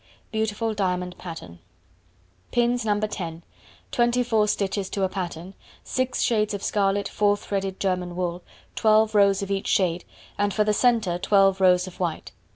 Beautiful 0.31 0.73
Diamond 0.73 1.15
Pattern. 1.19 1.59
Pins 2.51 2.83
No. 2.83 2.99
10; 2.99 3.43
24 3.91 4.47
stitches 4.47 4.89
to 4.89 5.03
a 5.03 5.07
pattern; 5.07 5.53
6 5.83 6.23
shades 6.23 6.55
of 6.55 6.63
scarlet 6.63 7.07
four 7.07 7.37
threaded 7.37 7.79
German 7.79 8.15
wool, 8.15 8.41
12 8.75 9.13
rows 9.13 9.43
of 9.43 9.51
each 9.51 9.67
shade, 9.67 10.03
and 10.39 10.55
for 10.55 10.63
the 10.63 10.73
centre, 10.73 11.19
12 11.19 11.61
rows 11.61 11.85
of 11.85 11.99
white. 11.99 12.31